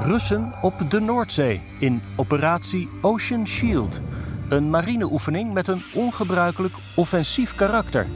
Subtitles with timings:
[0.00, 4.00] Russen op de Noordzee in operatie Ocean Shield.
[4.48, 8.06] Een marineoefening met een ongebruikelijk offensief karakter.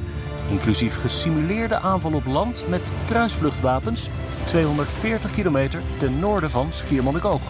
[0.50, 4.08] Inclusief gesimuleerde aanval op land met kruisvluchtwapens
[4.44, 7.42] 240 kilometer ten noorden van Schiermonnikoog.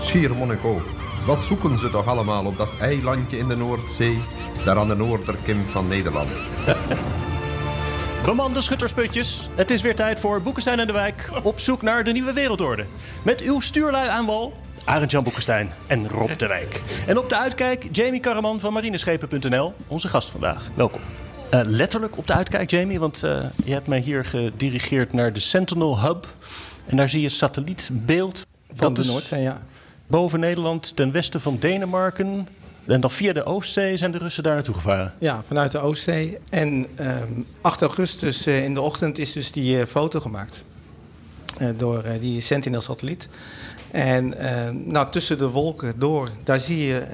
[0.00, 0.82] Schiermonnikoog.
[1.26, 4.18] Wat zoeken ze toch allemaal op dat eilandje in de Noordzee,
[4.64, 6.30] daar aan de noorderkim van Nederland?
[8.24, 12.12] Bemande schuttersputjes, het is weer tijd voor Boekenstein en de Wijk op zoek naar de
[12.12, 12.86] nieuwe wereldorde.
[13.24, 14.52] Met uw stuurlui aan wal,
[14.84, 16.82] Arend-Jan Boekenstein en Rob de Wijk.
[17.06, 20.70] En op de uitkijk Jamie Karaman van marineschepen.nl, onze gast vandaag.
[20.74, 21.00] Welkom.
[21.54, 25.40] Uh, letterlijk op de uitkijk, Jamie, want uh, je hebt mij hier gedirigeerd naar de
[25.40, 26.26] Sentinel Hub.
[26.86, 28.46] En daar zie je satellietbeeld.
[28.74, 29.58] Van de Noordzee, ja.
[30.06, 32.48] Boven Nederland, ten westen van Denemarken.
[32.86, 35.14] En dan via de Oostzee zijn de Russen daar naartoe gevaren?
[35.18, 36.38] Ja, vanuit de Oostzee.
[36.50, 40.64] En um, 8 augustus uh, in de ochtend is dus die uh, foto gemaakt.
[41.60, 43.28] Uh, door die Sentinel-satelliet.
[43.90, 44.34] En
[44.90, 47.06] nou, tussen de wolken door, daar zie je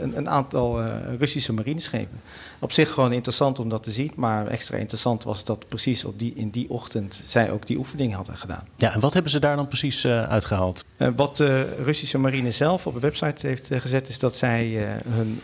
[0.00, 0.82] een, een, aantal
[1.18, 2.20] Russische marineschepen.
[2.58, 4.12] Op zich gewoon interessant om dat te zien.
[4.16, 8.14] Maar extra interessant was dat precies op die, in die ochtend zij ook die oefening
[8.14, 8.64] hadden gedaan.
[8.76, 10.84] Ja, en wat hebben ze daar dan precies uitgehaald?
[11.16, 14.08] wat de Russische marine zelf op de website heeft gezet...
[14.08, 15.40] is dat zij hun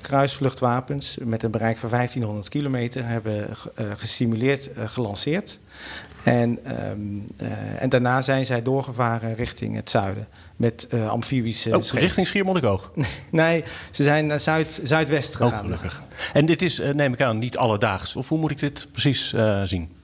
[0.00, 3.06] kruisvluchtwapens met een bereik van 1500 kilometer...
[3.06, 3.48] hebben
[3.96, 5.58] gesimuleerd gelanceerd.
[6.24, 6.58] En,
[6.90, 12.26] um, uh, en daarna zijn zij doorgevaren richting het zuiden met uh, amfibische oh, richting
[12.26, 12.92] Schiermonnikoog?
[13.30, 15.52] nee, ze zijn naar zuid, zuidwest gegaan.
[15.52, 16.02] Oh, gelukkig.
[16.32, 18.16] En dit is, neem ik aan, niet alledaags?
[18.16, 19.99] Of hoe moet ik dit precies zien?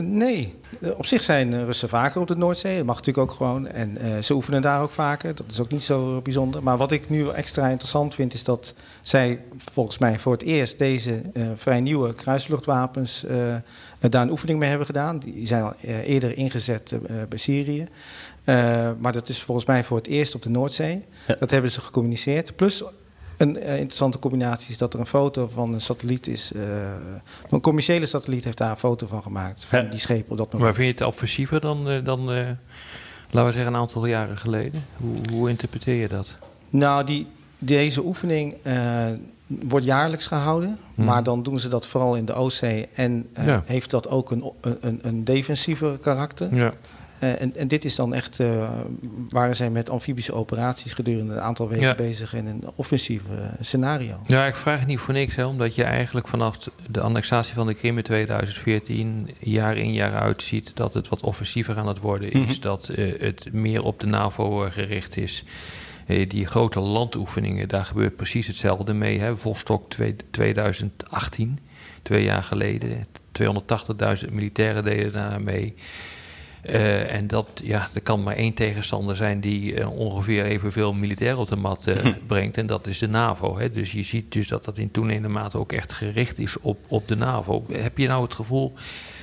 [0.00, 0.54] Nee,
[0.96, 2.76] op zich zijn Russen vaker op de Noordzee.
[2.76, 3.66] Dat mag natuurlijk ook gewoon.
[3.66, 5.34] En uh, ze oefenen daar ook vaker.
[5.34, 6.62] Dat is ook niet zo bijzonder.
[6.62, 9.40] Maar wat ik nu extra interessant vind, is dat zij
[9.72, 13.24] volgens mij voor het eerst deze uh, vrij nieuwe kruisvluchtwapens
[14.00, 15.18] daar een oefening mee hebben gedaan.
[15.18, 16.94] Die zijn al eerder ingezet
[17.28, 17.86] bij Syrië.
[18.98, 21.04] maar dat is volgens mij voor het eerst op de Noordzee.
[21.26, 21.36] Ja.
[21.38, 22.56] Dat hebben ze gecommuniceerd.
[22.56, 22.82] Plus
[23.36, 26.52] een uh, interessante combinatie is dat er een foto van een satelliet is.
[26.56, 26.62] Uh,
[27.50, 29.64] een commerciële satelliet heeft daar een foto van gemaakt.
[29.64, 29.90] Van ja.
[29.90, 30.62] die schepen op dat moment.
[30.62, 34.84] Maar vind je het offensiever dan, uh, dan laten we zeggen, een aantal jaren geleden?
[34.96, 36.30] Hoe, hoe interpreteer je dat?
[36.70, 37.26] Nou, die,
[37.58, 38.54] deze oefening
[39.46, 40.78] wordt jaarlijks gehouden.
[40.94, 41.04] Hmm.
[41.04, 42.88] Maar dan doen ze dat vooral in de Oostzee.
[42.94, 43.62] En ja.
[43.66, 46.54] heeft dat ook een, een, een defensieve karakter.
[46.54, 46.72] Ja.
[47.20, 48.70] Uh, en, en, dit is dan echt, uh,
[49.30, 51.94] waren zij met amfibische operaties gedurende een aantal weken ja.
[51.94, 54.20] bezig in een offensief uh, scenario.
[54.26, 57.66] Ja, ik vraag het niet voor niks, hè, omdat je eigenlijk vanaf de annexatie van
[57.66, 61.98] de Krim in 2014 jaar in jaar uit ziet dat het wat offensiever aan het
[61.98, 62.60] worden is, mm -hmm.
[62.60, 65.44] dat het meer op de NAVO gericht is.
[66.28, 69.20] die grote landoefeningen, daar gebeurt precies hetzelfde mee.
[69.20, 69.36] Hè.
[69.36, 69.92] Vostok
[70.30, 71.58] 2018,
[72.02, 73.06] twee jaar geleden,
[73.42, 75.74] 280.000 militairen deden daar mee.
[76.66, 81.38] Uh, en dat, ja, er kan maar één tegenstander zijn die uh, ongeveer evenveel militair
[81.38, 82.56] op de mat uh, brengt.
[82.56, 83.58] En dat is de NAVO.
[83.58, 83.70] Hè.
[83.70, 87.08] Dus je ziet dus dat dat in toenemende mate ook echt gericht is op, op
[87.08, 87.64] de NAVO.
[87.72, 88.72] Heb je nou het gevoel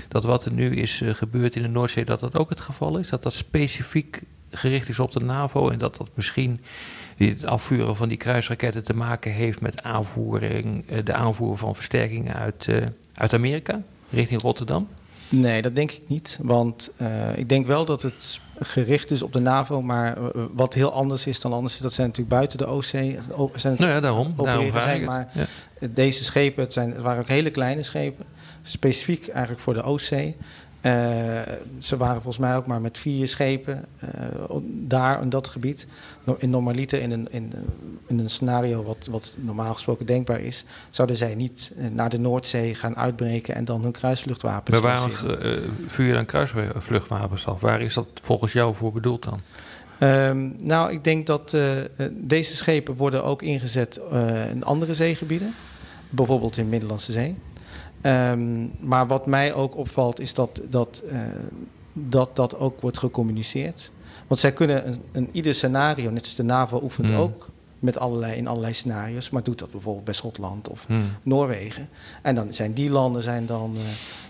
[0.07, 3.09] dat wat er nu is gebeurd in de Noordzee, dat dat ook het geval is?
[3.09, 6.59] Dat dat specifiek gericht is op de NAVO en dat dat misschien
[7.17, 12.67] het afvuren van die kruisraketten te maken heeft met aanvoering, de aanvoer van versterkingen uit,
[13.13, 14.87] uit Amerika richting Rotterdam?
[15.31, 16.37] Nee, dat denk ik niet.
[16.41, 19.81] Want uh, ik denk wel dat het gericht is op de NAVO.
[19.81, 23.17] Maar uh, wat heel anders is dan anders dat zijn natuurlijk buiten de Oostzee.
[23.55, 24.33] Zijn nou ja, daarom.
[24.35, 25.87] daarom zijn, maar ja.
[25.89, 28.25] deze schepen, het, zijn, het waren ook hele kleine schepen.
[28.61, 30.37] Specifiek eigenlijk voor de Oostzee.
[30.85, 31.41] Uh,
[31.77, 35.87] ze waren volgens mij ook maar met vier schepen uh, daar in dat gebied.
[36.37, 37.53] In normaliter, in een, in,
[38.07, 42.75] in een scenario wat, wat normaal gesproken denkbaar is, zouden zij niet naar de Noordzee
[42.75, 44.81] gaan uitbreken en dan hun kruisvluchtwapens.
[44.81, 45.11] Maar waarom
[45.87, 47.61] vuur je dan kruisvluchtwapens af?
[47.61, 49.39] Waar is dat volgens jou voor bedoeld dan?
[50.09, 51.57] Um, nou, ik denk dat
[52.11, 53.99] deze schepen worden ook ingezet
[54.51, 55.53] in andere zeegebieden,
[56.09, 57.35] bijvoorbeeld in de Middellandse Zee.
[58.03, 61.19] Um, maar wat mij ook opvalt is dat dat, uh,
[61.93, 63.91] dat, dat ook wordt gecommuniceerd.
[64.27, 67.15] Want zij kunnen een, een ieder scenario, net als de NAVO oefent mm.
[67.15, 67.49] ook
[67.81, 71.17] met allerlei, in allerlei scenario's, maar doet dat bijvoorbeeld bij Schotland of Hmm.
[71.23, 71.89] Noorwegen.
[72.21, 73.77] En dan zijn die landen zijn dan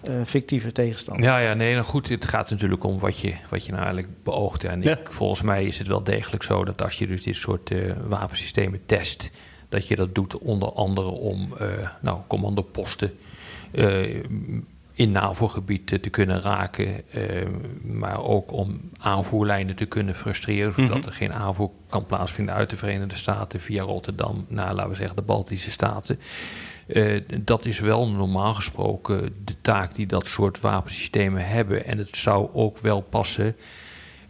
[0.01, 1.27] eh, eh, fictieve tegenstanders.
[1.27, 4.23] Ja, ja, nee, nou goed, het gaat natuurlijk om wat je, wat je nou eigenlijk
[4.23, 4.63] beoogt.
[4.63, 4.91] En Ja.
[4.91, 7.77] ik, volgens mij is het wel degelijk zo dat als je dus dit soort eh,
[8.07, 9.29] wapensystemen test,
[9.71, 11.67] dat je dat doet onder andere om eh,
[12.01, 13.17] nou, commandoposten
[13.71, 14.15] eh,
[14.93, 17.47] in NAVO-gebied te kunnen raken, eh,
[17.81, 21.07] maar ook om aanvoerlijnen te kunnen frustreren, zodat Mhm.
[21.07, 25.15] er geen aanvoer kan plaatsvinden uit de Verenigde Staten via Rotterdam naar, laten we zeggen,
[25.15, 26.19] de Baltische Staten.
[27.41, 31.85] Dat is wel normaal gesproken de taak die dat soort wapensystemen hebben.
[31.85, 33.55] En het zou ook wel passen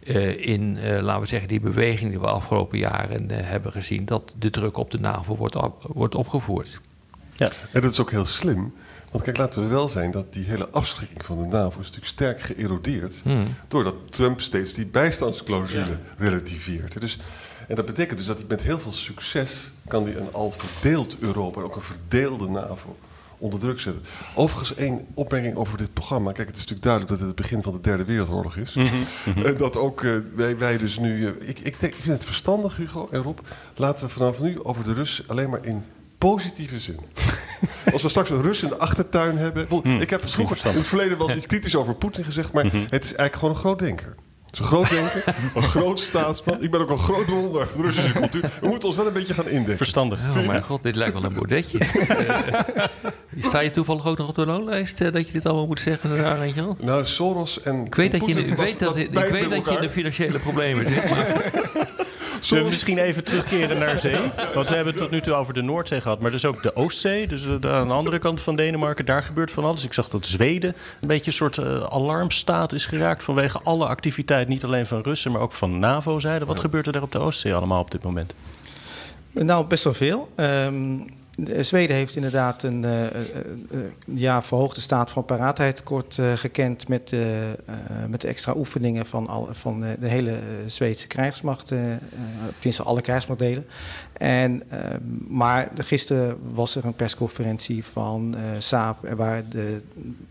[0.06, 4.04] eh, in, eh, laten we zeggen, die beweging die we afgelopen jaren eh, hebben gezien,
[4.04, 6.80] dat de druk op de NAVO wordt, op- wordt opgevoerd.
[7.32, 7.50] Ja.
[7.72, 8.72] En dat is ook heel slim.
[9.10, 12.06] Want kijk, laten we wel zijn dat die hele afschrikking van de NAVO is natuurlijk
[12.06, 13.16] sterk geërodeerd.
[13.22, 13.54] Hmm.
[13.68, 17.00] Doordat Trump steeds die bijstandsclausule relativeert.
[17.00, 17.18] Dus,
[17.68, 21.16] en dat betekent dus dat hij met heel veel succes kan die een al verdeeld
[21.20, 22.96] Europa, ook een verdeelde NAVO,
[23.42, 24.02] onder druk zetten.
[24.34, 26.32] Overigens één opmerking over dit programma.
[26.32, 28.76] Kijk, het is natuurlijk duidelijk dat het het begin van de derde wereldoorlog is.
[29.44, 31.26] En dat ook eh, wij, wij dus nu...
[31.26, 33.38] eh, ik, ik, denk, ik vind het verstandig, Hugo en Rob.
[33.76, 35.84] Laten we vanaf nu over de Russen alleen maar in
[36.18, 37.00] positieve zin.
[37.92, 39.66] Als we straks een Rus in de achtertuin hebben.
[40.00, 42.74] Ik heb vroeger in het verleden wel eens iets kritisch over Poetin gezegd, maar het
[43.04, 44.14] is eigenlijk gewoon een groot denker.
[44.52, 46.62] Het is een groot denker, een groot staatsman.
[46.62, 48.50] Ik ben ook een groot bewonderaar van de Russische cultuur.
[48.60, 49.76] We moeten ons wel een beetje gaan indenken.
[49.76, 50.20] Verstandig.
[50.20, 51.78] Oh mijn god, dit lijkt wel een bordetje.
[53.36, 55.80] Eh, Sta je toevallig ook nog op de loonlijst eh, dat je dit allemaal moet
[55.80, 56.74] zeggen, Arendtje?
[56.80, 59.32] Nou, Soros en Ik weet dat je, in de- Poetin ik weet dat, ik beide
[59.32, 61.02] weet met dat je in de financiële problemen zit.
[62.40, 64.20] Zullen we misschien even terugkeren naar zee?
[64.54, 66.76] Want we hebben het tot nu toe over de Noordzee gehad, maar dus ook de
[66.76, 67.26] Oostzee.
[67.26, 69.84] Dus eh, aan de andere kant van Denemarken, daar gebeurt van alles.
[69.84, 74.48] Ik zag dat Zweden een beetje een soort eh, alarmstaat is geraakt vanwege alle activiteit,
[74.48, 76.44] niet alleen van Russen, maar ook van NAVO-zijde.
[76.44, 78.34] Wat gebeurt er daar op de Oostzee allemaal op dit moment?
[79.30, 80.32] Nou, best wel veel.
[80.34, 80.98] Ehm,
[81.60, 83.14] Zweden heeft inderdaad een eh, eh,
[83.70, 87.56] eh, ja, verhoogde staat van paraatheid kort eh, gekend met, eh, eh,
[88.08, 91.98] met de extra oefeningen van, al, van eh, de hele eh, Zweedse krijgsmacht, eh, eh,
[92.54, 93.66] tenminste alle krijgsmachtdelen.
[94.12, 99.82] En, ehm, maar gisteren was er een persconferentie van eh Saab eh, waar de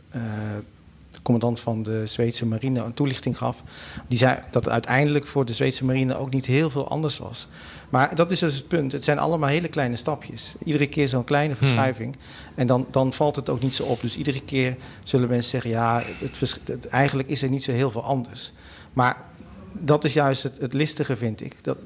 [0.09, 0.21] eh,
[1.12, 3.63] de commandant van de Zweedse marine een toelichting gaf.
[4.08, 7.48] Die zei dat het uiteindelijk voor de Zweedse marine ook niet heel veel anders was.
[7.90, 8.92] Maar dat is dus het punt.
[8.92, 10.54] Het zijn allemaal hele kleine stapjes.
[10.63, 12.16] Iedere keer zo'n kleine verschuiving.
[12.56, 14.02] En dan, dan valt het ook niet zo op.
[14.02, 17.72] Dus iedere keer zullen mensen zeggen: ja, het, vers- het- eigenlijk is er niet zo
[17.72, 18.52] heel veel anders.
[18.94, 19.18] Maar
[19.74, 21.63] dat is juist het, het listige, vind ik.
[21.63, 21.78] Dat,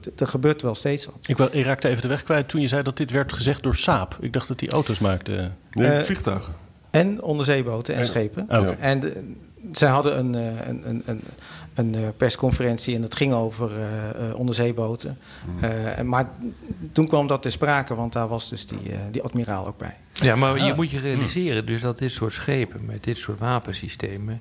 [0.00, 1.14] dat- er gebeurt wel steeds wat.
[1.26, 3.62] Ik, wel, ik raakte even de weg kwijt toen je zei dat dit werd gezegd
[3.62, 4.18] door Saab.
[4.20, 5.50] Ik dacht dat die auto's maakte.
[5.70, 6.54] Nee, Eh, vliegtuigen.
[6.94, 8.48] En onderzeeboten en En- schepen.
[8.78, 9.34] En de-
[9.72, 11.20] zij hadden een, eh, een, een, een,
[11.74, 15.18] een eh, persconferentie en dat ging over eh, eh, onderzeeboten.
[15.60, 16.28] Eh, en- maar
[16.92, 19.96] toen kwam dat ter sprake, want daar was dus die, eh, die admiraal ook bij.
[20.12, 24.40] Ja, maar je moet je realiseren dus dat dit soort schepen met dit soort wapensystemen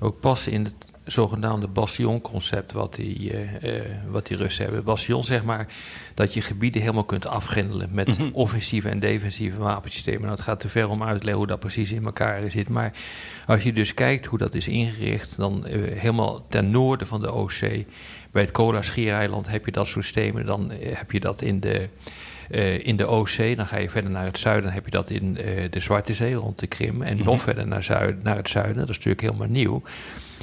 [0.00, 4.84] ook passen in het zogenaamde bastionconcept wat die, eh, eh, wat die Russen hebben.
[4.84, 5.66] Bastion zeg maar
[6.14, 10.20] dat je gebieden helemaal kunt afgrendelen met offensieve en defensieve wapensystemen.
[10.20, 12.68] Nou, het gaat te ver om uit te leggen hoe dat precies in elkaar zit.
[12.68, 12.92] Maar
[13.46, 17.32] als je dus kijkt hoe dat is ingericht, dan eh, helemaal ten noorden van de
[17.32, 17.86] Oostzee,
[18.30, 20.46] bij het Kola-schiereiland heb je dat soort systemen.
[20.46, 21.88] Dan heb je dat in de
[22.50, 23.56] eh, in de Oostzee.
[23.56, 24.64] Dan ga je verder naar het zuiden.
[24.64, 27.02] Dan heb je dat in eh, de Zwarte Zee rond de Krim.
[27.02, 28.76] En nog verder naar, zuid, naar het zuiden.
[28.76, 29.82] Dat is natuurlijk helemaal nieuw.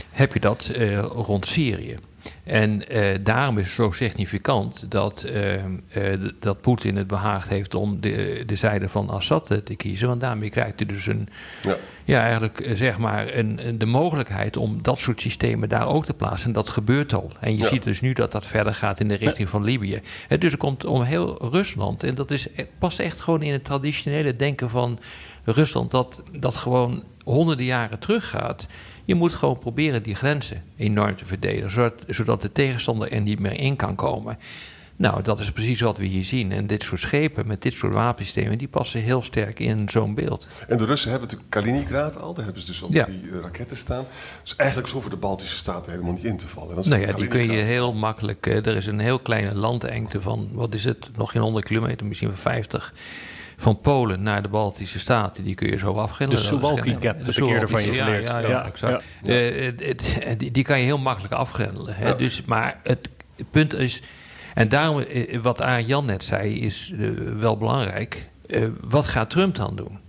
[0.10, 1.98] Heb je dat eh, rond Syrië.
[2.44, 7.76] En eh, daarom is het zo significant dat, eh, eh, dat Poetin het behaagd heeft
[7.76, 10.08] om de, de zijde van Assad te kiezen.
[10.08, 11.30] Want daarmee krijgt hij dus een,
[11.62, 11.76] Ja.
[12.04, 16.14] ja, eigenlijk zeg maar een, een- de mogelijkheid om dat soort systemen daar ook te
[16.14, 16.48] plaatsen.
[16.48, 17.32] En dat gebeurt al.
[17.40, 17.68] En je Ja.
[17.68, 20.02] ziet dus nu dat dat verder gaat in de richting van Libië.
[20.28, 22.04] Hè, dus er komt om heel Rusland.
[22.04, 25.00] En dat is, het past echt gewoon in het traditionele denken van
[25.44, 25.92] Rusland.
[25.92, 28.68] Dat, dat gewoon honderden jaren teruggaat.
[29.10, 31.72] Je moet gewoon proberen die grenzen enorm te verdedigen.
[31.72, 34.38] Zodat, zodat de tegenstander er niet meer in kan komen.
[34.96, 36.52] Nou, dat is precies wat we hier zien.
[36.52, 40.48] En dit soort schepen met dit soort wapensystemen, die passen heel sterk in zo'n beeld.
[40.68, 42.34] En de Russen hebben natuurlijk Kaliningrad al.
[42.34, 43.06] Daar hebben ze dus al Ja.
[43.06, 44.06] die eh, raketten staan.
[44.44, 46.90] Dus eigenlijk hoeven de Baltische staten helemaal niet in te vallen.
[46.90, 48.48] Nou ja, die kun je heel makkelijk.
[48.48, 52.06] eh, er is een heel kleine landengte van, wat is het, nog geen 100 kilometer,
[52.06, 52.94] misschien wel 50.
[53.62, 56.44] Van Polen naar de Baltische Staten, die kun je zo afgrendelen.
[56.44, 58.30] De Suwalki Gap heb ik eerder van je geleerd.
[58.30, 59.04] Ja, ja, Ja, exact.
[59.26, 59.72] Eh,
[60.38, 61.96] die, die kan je heel makkelijk afgrendelen.
[61.96, 62.16] Hè?
[62.16, 63.10] Dus, maar het
[63.52, 64.02] punt is,
[64.54, 68.28] en daarom, eh, wat Arjan net zei, is eh, wel belangrijk.
[68.82, 70.00] Wat gaat Trump dan doen?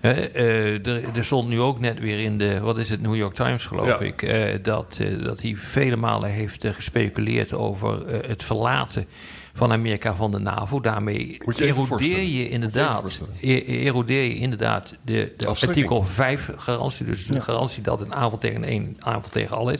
[0.00, 3.64] er, er, stond nu ook net weer in de, wat is het, New York Times
[3.64, 9.06] geloof ik, dat, dat hij vele malen heeft gespeculeerd over het verlaten
[9.54, 10.80] van Amerika van de NAVO.
[10.80, 17.06] Daarmee erodeer je, inderdaad, e- erodeer je inderdaad de, de artikel 5 garantie.
[17.06, 19.78] Dus de garantie dat een aanval tegen één aanval tegen al is.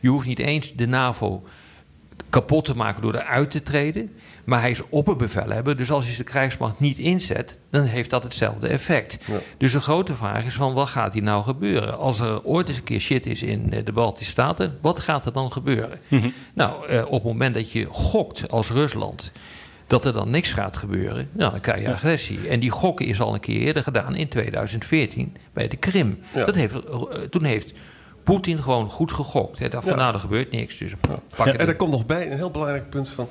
[0.00, 1.42] Je hoeft niet eens de NAVO
[2.30, 4.12] kapot te maken door eruit te treden.
[4.48, 8.68] Maar hij is opperbevelhebber, dus als hij de krijgsmacht niet inzet, dan heeft dat hetzelfde
[8.68, 9.18] effect.
[9.58, 11.98] Dus de grote vraag is van wat gaat hier nou gebeuren?
[11.98, 15.24] Als er ooit eens een keer shit is in eh, de Baltische Staten, wat gaat
[15.24, 15.98] er dan gebeuren?
[16.08, 16.28] Mhm.
[16.54, 19.32] Nou, eh, op het moment dat je gokt als Rusland
[19.86, 22.48] dat er dan niks gaat gebeuren, nou, dan krijg je agressie.
[22.48, 26.18] En die gokken is al een keer eerder gedaan in 2014 bij de Krim.
[26.32, 27.00] Dat heeft, eh,
[27.30, 27.72] toen heeft
[28.28, 29.58] Poetin gewoon goed gegokt.
[29.58, 29.68] Hè.
[29.68, 30.78] Dacht van, nou, er gebeurt niks.
[30.78, 30.92] Dus
[31.36, 33.28] pak ja, en er komt nog bij een heel belangrijk punt van...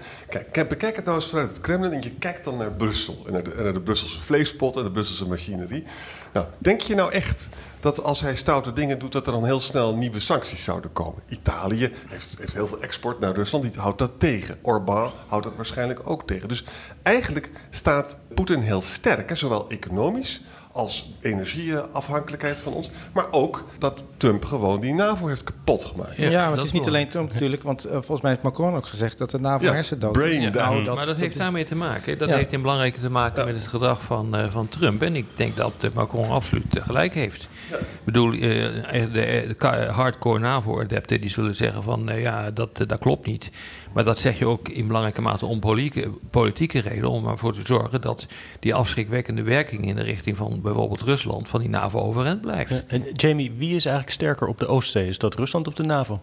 [0.52, 1.92] Kijk, bekijk het nou eens vanuit het Kremlin...
[1.92, 3.24] en je kijkt dan naar Brussel.
[3.26, 5.84] En naar de, naar de Brusselse vleespot en de Brusselse machinerie.
[6.34, 7.50] Nou, denk je nou echt
[7.80, 9.12] dat als hij stoute dingen doet...
[9.12, 11.24] dat er dan heel snel nieuwe sancties zouden komen?
[11.30, 13.64] Italië heeft, heeft heel veel export naar Rusland.
[13.64, 14.58] Die houdt dat tegen.
[14.62, 16.48] Orbán houdt dat waarschijnlijk ook tegen.
[16.48, 16.64] Dus
[17.04, 19.30] eigenlijk staat Poetin heel sterk.
[19.30, 20.42] Hè, zowel economisch
[20.78, 22.90] als energieafhankelijkheid van ons.
[23.14, 26.18] Maar ook dat Trump gewoon die NAVO heeft kapot gemaakt.
[26.18, 27.64] Ja, maar het is niet alleen Trump natuurlijk.
[27.64, 30.42] Want uh, volgens mij heeft Macron ook gezegd dat de NAVO ja, hersendood is.
[30.42, 32.18] Ja, nou, dat, maar dat, heeft daarmee te maken.
[32.18, 35.02] Dat heeft in belangrijke te maken met het gedrag van, uh, van Trump.
[35.02, 37.48] En ik denk dat Macron absoluut gelijk heeft.
[37.72, 42.10] Ik bedoel, de, de, hardcore NAVO-adepten die zullen zeggen van...
[42.16, 43.52] ja, dat, dat klopt niet.
[43.98, 47.10] Maar dat zeg je ook in belangrijke mate om politieke, politieke reden.
[47.10, 48.28] Om ervoor te zorgen dat
[48.60, 52.86] die afschrikwekkende werking in de richting van bijvoorbeeld Rusland van die NAVO overeind blijft.
[52.86, 55.08] En Jamie, wie is eigenlijk sterker op de Oostzee?
[55.08, 56.22] Is dat Rusland of de NAVO?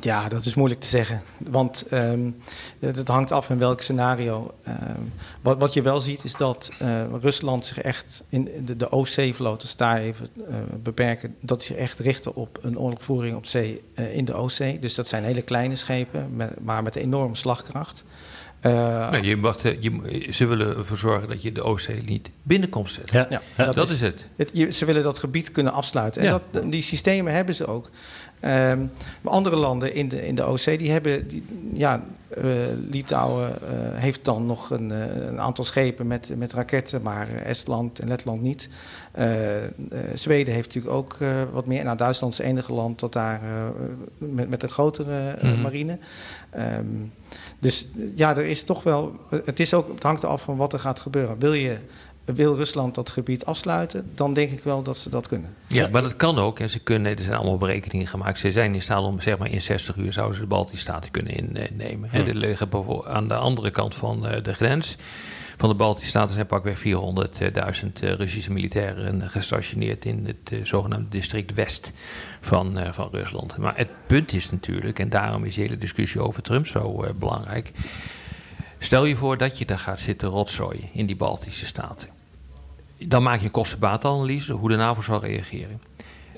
[0.00, 1.22] Ja, dat is moeilijk te zeggen.
[1.38, 2.36] Want um,
[2.78, 4.54] het, hangt af in welk scenario.
[4.68, 8.90] Um, wat, wat, je wel ziet is dat uh, Rusland zich echt in de, de
[8.90, 14.16] Oostzee-vloot, daar even uh, beperken, dat zich echt richten op een oorlogvoering op zee uh,
[14.16, 14.78] in de Oostzee.
[14.78, 18.04] Dus dat zijn hele kleine schepen, met, maar met enorme slagkracht.
[18.62, 23.16] Uh, je wacht, je, ze willen ervoor zorgen dat je de Oostzee niet binnenkomt zetten.
[23.16, 24.26] Ja, ja, dat, dat, is, het.
[24.36, 26.22] het je, ze willen dat gebied kunnen afsluiten.
[26.22, 27.90] En dat, die systemen hebben ze ook.
[28.44, 28.90] Um,
[29.24, 32.02] andere landen in de, in de OC, die hebben, die, ja,
[32.38, 32.44] uh,
[32.90, 37.98] Litouwen uh, heeft dan nog een, uh, een, aantal schepen met, met raketten, maar Estland
[37.98, 38.68] en Letland niet.
[40.14, 41.18] Zweden heeft natuurlijk ook
[41.52, 41.84] wat meer.
[41.84, 43.40] Nou, Duitsland is het enige land dat daar
[44.18, 45.60] met, met een grotere mm -hmm.
[45.60, 45.98] marine.
[46.58, 47.12] Um,
[47.58, 49.16] dus ja, er is toch wel.
[49.28, 51.38] Het, is ook, het hangt af van wat er gaat gebeuren.
[51.38, 51.78] Wil je
[52.34, 55.54] wil Rusland dat gebied afsluiten, dan denk ik wel dat ze dat kunnen.
[55.66, 56.60] Ja, maar dat kan ook.
[56.60, 58.38] En ze kunnen, er zijn allemaal berekeningen gemaakt.
[58.38, 61.10] Ze zijn in staat om, zeg maar, in 60 uur zouden ze de Baltische Staten
[61.10, 62.10] kunnen innemen.
[62.12, 62.68] En er liggen
[63.06, 64.96] aan de andere kant van eh, de grens
[65.56, 71.08] van de Baltische Staten zijn pakweg 400.000 eh, Russische militairen gestationeerd in het eh, zogenaamde
[71.08, 71.92] district West
[72.40, 73.56] van, van Rusland.
[73.56, 77.72] Maar het punt is natuurlijk, en daarom is de hele discussie over Trump zo belangrijk.
[78.78, 82.15] Stel je voor dat je daar gaat zitten rotzooien in die Baltische Staten.
[82.98, 85.80] Dan maak je een kostenbaatanalyse hoe de NAVO zal reageren.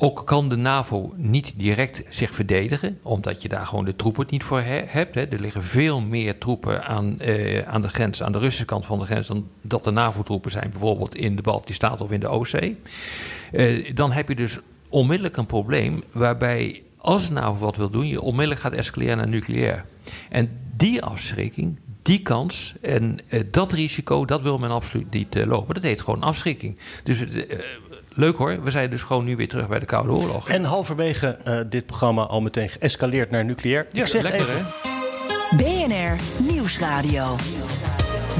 [0.01, 4.45] Ook kan de NAVO niet direct zich verdedigen, omdat je daar gewoon de troepen niet
[4.45, 5.15] voor hebt.
[5.15, 5.23] Hè.
[5.23, 8.99] Er liggen veel meer troepen aan, eh, aan de grens, aan de Russische kant van
[8.99, 12.29] de grens, dan dat er NAVO-troepen zijn, bijvoorbeeld in de Baltische Staten of in de
[12.29, 12.81] Oostzee.
[13.53, 18.07] Eh, dan heb je dus onmiddellijk een probleem waarbij, als de NAVO wat wil doen,
[18.07, 19.85] je onmiddellijk gaat escaleren naar nucleair.
[20.29, 25.47] En die afschrikking, die kans en uh, dat risico, dat wil men absoluut niet uh,
[25.47, 25.75] lopen.
[25.75, 26.79] Dat heet gewoon afschrikking.
[27.05, 27.43] Dus uh,
[28.15, 30.49] leuk hoor, we zijn dus gewoon nu weer terug bij de Koude Oorlog.
[30.49, 33.87] En halverwege dit programma al meteen geëscaleerd naar nucleair.
[33.91, 34.55] Ja, Ik zeg lekker even...
[34.55, 35.57] hè?
[35.57, 36.17] BNR
[36.53, 37.37] Nieuwsradio.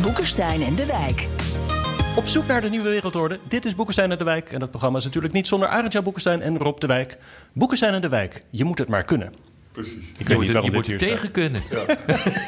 [0.03, 1.27] Boekenstein en de Wijk.
[2.17, 3.39] Op zoek naar de nieuwe wereldorde.
[3.49, 4.53] Dit is Boekenstein en de Wijk.
[4.53, 7.19] En dat programma is natuurlijk niet zonder Arendtjan Boekenstein en Rob de Wijk.
[7.53, 8.43] Boekenstein en de Wijk.
[8.51, 9.33] Je moet het maar kunnen.
[9.79, 10.13] Precies.
[10.19, 11.63] Ik weet niet waarom je moet er tegen kunnen.
[11.71, 11.85] Ja.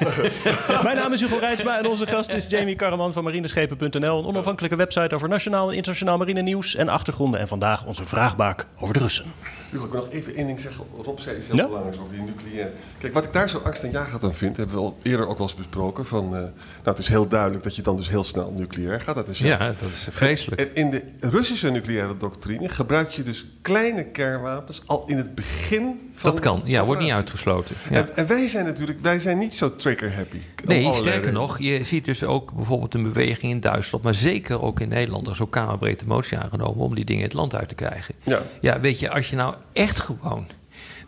[0.82, 4.18] Mijn naam is Hugo Rijtsma en onze gast is Jamie Karaman van marineschepen.nl.
[4.18, 7.40] Een onafhankelijke website over nationaal en internationaal marine nieuws en achtergronden.
[7.40, 9.24] En vandaag onze vraagbaak over de Russen.
[9.70, 10.84] Hugo, ik wil nog even één ding zeggen.
[11.02, 11.66] Rob zei iets heel ja?
[11.66, 12.72] belangrijks over die nucleaire.
[12.98, 15.38] Kijk, wat ik daar zo angst en jaag aan vind, hebben we al eerder ook
[15.38, 16.06] wel eens besproken.
[16.06, 16.50] Van, uh, nou,
[16.82, 19.14] het is heel duidelijk dat je dan dus heel snel nucleair gaat.
[19.14, 20.60] Dat is ja, dat is vreselijk.
[20.60, 26.10] En in de Russische nucleaire doctrine gebruik je dus kleine kernwapens al in het begin
[26.14, 27.76] van Dat kan, ja, wordt niet uitgesloten.
[27.90, 27.96] Ja.
[27.96, 30.38] En, en, wij zijn natuurlijk, wij zijn niet zo trigger-happy.
[30.64, 34.80] Nee, sterker nog, je ziet dus ook bijvoorbeeld een beweging in Duitsland, maar zeker ook
[34.80, 35.26] in Nederland.
[35.26, 38.14] Er is ook kamerbreedte motie aangenomen om die dingen het land uit te krijgen.
[38.24, 40.46] Ja, ja weet je, als je nou echt gewoon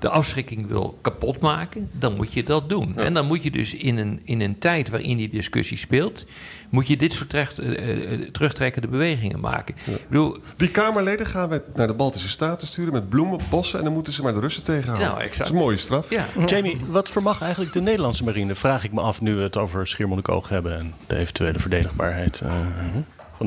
[0.02, 2.96] de afschrikking wil kapotmaken, dan moet je dat doen.
[2.96, 6.24] En dan moet je dus in een, in een tijd waarin die discussie speelt,
[6.70, 9.74] moet je dit soort terecht, uh, terugtrekkende bewegingen maken.
[9.84, 13.84] Ik bedoel, Die Kamerleden gaan we naar de Baltische Staten sturen met bloemen, bossen en
[13.84, 15.08] dan moeten ze maar de Russen tegenhouden.
[15.08, 15.38] Nou, exact.
[15.38, 16.10] Dat is een mooie straf.
[16.10, 18.54] ja, Jamie, wat vermag eigenlijk de Nederlandse marine?
[18.54, 22.66] Vraag ik me af nu we het over Schiermonnikoog hebben en de eventuele verdedigbaarheid eh,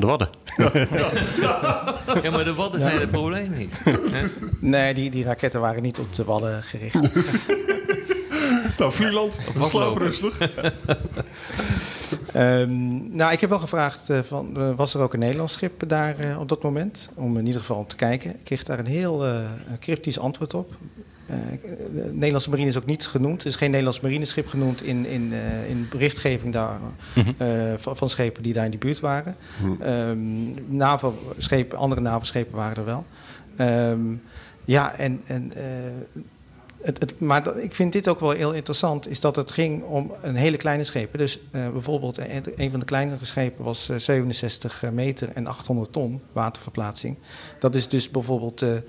[0.00, 0.28] de Wadden.
[2.22, 3.80] ja, maar de wadden zijn het probleem niet.
[3.84, 4.26] Hè?
[4.60, 6.98] Nee, die, die raketten waren niet op de wallen gericht.
[8.78, 10.38] Nou, Vlieland, slaap rustig.
[12.32, 15.88] Ehm, nou, ik heb wel gevraagd, eh, van, eh, was er ook een Nederlands schip
[15.88, 17.08] daar eh, op dat moment?
[17.14, 18.30] Om in ieder geval om te kijken.
[18.30, 19.34] Ik kreeg daar een heel eh,
[19.80, 20.74] cryptisch antwoord op.
[21.26, 21.36] Eh,
[21.94, 23.40] de Nederlandse marine is ook niet genoemd.
[23.40, 26.78] Er is geen Nederlands marineschip genoemd in, in, eh, in berichtgeving daar,
[27.38, 29.36] eh, van, van schepen die daar in die buurt waren.
[29.80, 33.04] Ehm, NAVO-schepen, andere NAVO-schepen waren er wel.
[33.56, 34.14] Ehm,
[34.64, 35.62] ja, en, en eh,
[36.80, 39.82] het, het, maar dat- ik vind dit ook wel heel interessant, is dat het ging
[39.82, 41.18] om een hele kleine schepen.
[41.18, 42.18] Dus eh, bijvoorbeeld
[42.56, 47.16] een, van de kleinere schepen was eh, 67 meter en 800 ton waterverplaatsing.
[47.58, 48.82] Dat is dus bijvoorbeeld eh, eh, eh,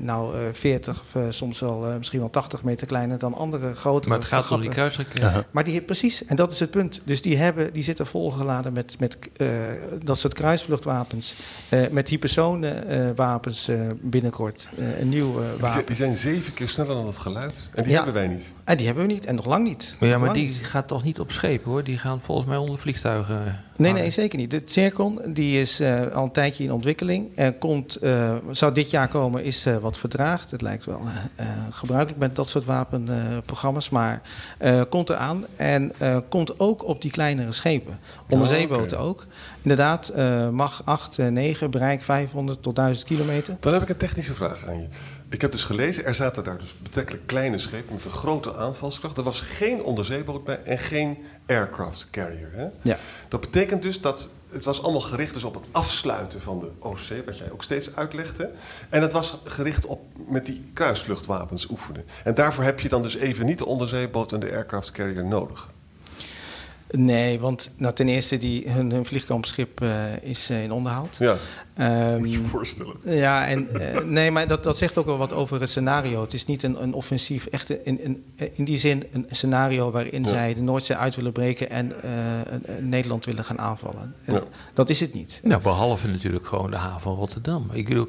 [0.00, 3.74] nou, eh, 40 of eh, soms wel eh, misschien wel 80 meter kleiner dan andere
[3.74, 5.44] grotere Maar het gaat om die kruisraketten.
[5.50, 7.00] Maar die, precies, en dat is het punt.
[7.04, 9.48] Dus die, hebben, die zitten volgeladen met, met eh,
[10.04, 11.34] dat soort kruisvluchtwapens,
[11.68, 14.68] eh, met hypersonenwapens eh binnenkort.
[14.78, 15.86] Eh, een nieuw eh, Die zijn, wapen.
[15.86, 17.54] die zijn zeven keer sneller dan het geluid.
[17.74, 17.96] En die Ja.
[18.04, 18.44] hebben wij niet.
[18.64, 19.96] En die hebben we niet, en nog lang niet.
[20.00, 20.60] Maar ja, maar die niet.
[20.66, 21.84] gaat toch niet op schepen hoor?
[21.84, 23.46] Die gaan volgens mij onder vliegtuigen.
[23.46, 24.50] eh, Nee, nee, zeker niet.
[24.50, 27.28] De Circon die is eh, al een tijdje in ontwikkeling.
[27.34, 30.50] Er komt, eh, zou dit jaar komen, is eh, wat verdraagd.
[30.50, 33.88] Het lijkt wel eh, eh, gebruikelijk met dat soort wapenprogramma's.
[33.90, 34.22] maar
[34.88, 35.46] komt eraan.
[35.56, 35.92] En
[36.28, 37.98] komt ook op die kleinere schepen.
[38.28, 39.26] Onderzeeboten Oh, ook.
[39.62, 40.12] Inderdaad,
[40.52, 43.56] mag 8, eh, 9, bereik 500 tot 1000 kilometer.
[43.60, 44.88] Dan heb ik een technische vraag aan je.
[45.28, 49.16] Ik heb dus gelezen, er zaten daar dus betrekkelijk kleine schepen met een grote aanvalskracht.
[49.16, 52.50] Er was geen onderzeeboot bij en geen aircraft carrier.
[52.52, 52.66] Hè?
[52.82, 52.98] Ja.
[53.28, 57.22] Dat betekent dus dat het was allemaal gericht dus op het afsluiten van de Oostzee,
[57.24, 58.50] wat jij ook steeds uitlegde.
[58.88, 62.04] En het was gericht op met die kruisvluchtwapens oefenen.
[62.24, 65.68] En daarvoor heb je dan dus even niet de onderzeeboot en de aircraft carrier nodig.
[66.90, 71.16] Nee, want nou, ten eerste die, hun, hun vliegkampschip eh, is eh, in onderhoud.
[71.18, 71.36] Ja,
[71.80, 72.94] Ehm, moet je je voorstellen.
[73.04, 76.20] Ja, en eh, nee, maar dat, dat zegt ook wel wat over het scenario.
[76.22, 80.22] Het is niet een, een offensief, echt in, in, in die zin een scenario waarin
[80.22, 80.28] Ja.
[80.28, 82.10] zij de Noordzee uit willen breken en eh,
[82.80, 84.14] Nederland willen gaan aanvallen.
[84.26, 84.42] Ja.
[84.74, 85.40] Dat is het niet.
[85.42, 87.68] Nou, behalve natuurlijk gewoon de haven van Rotterdam.
[87.72, 88.06] Ik bedoel,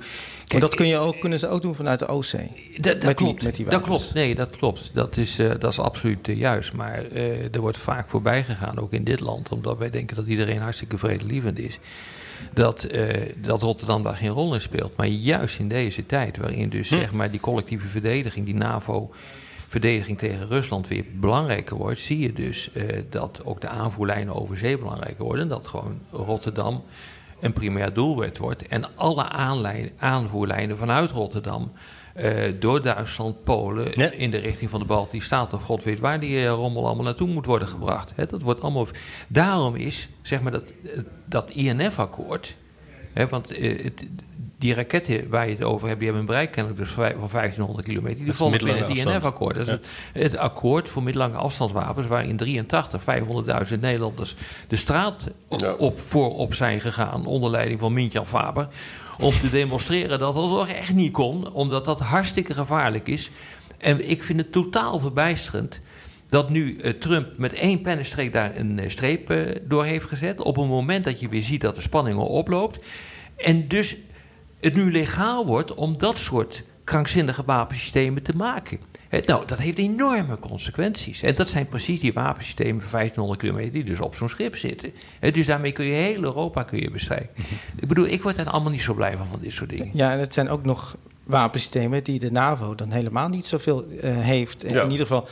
[0.52, 2.72] Maar dat kun je ook, kunnen ze ook doen vanuit de Oostzee.
[2.76, 3.44] Dat, dat Met die- klopt.
[3.44, 4.14] met die dat klopt.
[4.14, 4.92] Nee, dat klopt.
[4.94, 6.74] Dat is, eh, dat is absoluut juist.
[6.74, 10.26] Maar eh, er wordt vaak voorbij gegaan, ook in dit land, omdat wij denken dat
[10.28, 11.80] iedereen hartstikke vredelievend is.
[12.54, 14.96] Dat, eh, dat Rotterdam daar geen rol in speelt.
[14.98, 20.48] Maar juist in deze tijd, waarin dus zeg maar die collectieve verdediging, die NAVO-verdediging tegen
[20.48, 25.24] Rusland weer belangrijker wordt, zie je dus eh, dat ook de aanvoerlijnen over zee belangrijker
[25.24, 25.44] worden.
[25.44, 26.84] En dat gewoon Rotterdam
[27.40, 28.68] een primair doelwit wordt.
[28.68, 29.30] En alle
[29.98, 31.72] aanvoerlijnen vanuit Rotterdam
[32.60, 34.12] door Duitsland, Polen, Ja.
[34.12, 37.04] in de richting van de Baltische Staten, of god weet waar die eh, rommel allemaal
[37.06, 38.14] naartoe moet worden gebracht.
[38.16, 38.88] Hè, dat wordt allemaal.
[39.28, 42.56] Daarom is zeg maar dat, eh, dat INF-akkoord.
[43.14, 44.06] Hè, want eh, het,
[44.58, 47.88] die raketten waar je het over hebt, die hebben een bereik kennelijk dus van 1500
[47.88, 48.18] kilometer.
[48.18, 48.98] Die is vallen binnen het.
[48.98, 49.56] INF-akkoord.
[49.56, 53.02] Dat is het, het akkoord voor middellange afstandswapens, waar in 83
[53.74, 54.36] 500.000 Nederlanders
[54.68, 55.24] de straat
[55.58, 55.74] Ja.
[55.74, 58.68] op, voor op zijn gegaan onder leiding van Mintjan Faber.
[59.20, 63.32] Om te demonstreren dat dat toch echt niet kon, omdat dat hartstikke gevaarlijk is.
[63.78, 65.82] En ik vind het totaal verbijsterend
[66.32, 70.42] dat nu eh, Trump met één pennenstreek daar een eh, streep eh, door heeft gezet.
[70.42, 72.80] Op een moment dat je weer ziet dat de spanning al oploopt.
[73.38, 73.96] En dus
[74.60, 78.80] het nu legaal wordt om dat soort krankzinnige wapensystemen te maken.
[79.12, 81.22] Hè, nou, dat heeft enorme consequenties.
[81.22, 84.92] En dat zijn precies die wapensystemen van 1500 kilometer die dus op zo'n schip zitten.
[85.20, 87.30] Hè, dus daarmee kun je heel Europa kun je bestrijden.
[87.80, 89.90] Ik bedoel, ik word daar allemaal niet zo blij van, van dit soort dingen.
[89.94, 94.18] Ja, en het zijn ook nog wapensystemen die de NAVO dan helemaal niet zoveel eh,
[94.18, 94.64] heeft.
[94.64, 94.84] En Ja.
[94.84, 95.28] In ieder geval,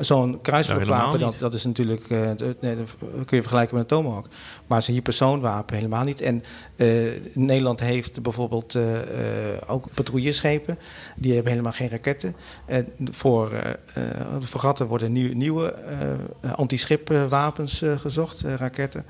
[0.00, 3.96] zo'n helemaal dat, dat is natuurlijk, eh, de- nee, dat kun je vergelijken met een
[3.98, 4.26] Tomahawk.
[4.66, 6.20] Maar zo'n hypersoonwapen helemaal niet.
[6.20, 6.42] En
[6.76, 6.86] eh,
[7.34, 10.78] Nederland heeft bijvoorbeeld eh, eh, ook patrouilleschepen.
[11.16, 12.36] Die hebben helemaal geen raketten.
[12.66, 19.04] En voor eh eh, de fregatten worden nieuw, nieuwe eh, anti-schipwapens eh, gezocht, raketten.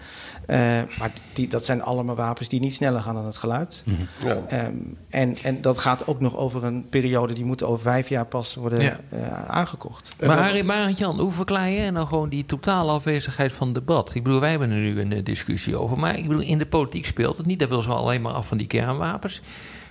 [0.46, 0.59] Eh,
[0.98, 3.85] maar die, dat zijn allemaal wapens die niet sneller gaan dan het geluid.
[4.24, 4.42] Ja.
[4.48, 4.74] Ehm,
[5.11, 8.54] en, en dat gaat ook nog over een periode die moet over vijf jaar pas
[8.54, 9.00] worden Ja.
[9.09, 10.16] eh, aangekocht.
[10.26, 14.14] Maar, maar Jan, hoe verklaar jij nou gewoon die totale afwezigheid van debat?
[14.14, 15.99] Ik bedoel, wij hebben er nu een eh, discussie over.
[15.99, 17.59] Maar ik bedoel, in de politiek speelt het niet.
[17.59, 19.40] Dat wil ze alleen maar af van die kernwapens.